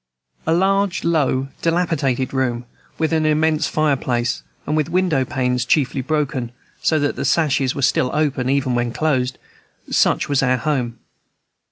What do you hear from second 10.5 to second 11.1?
home.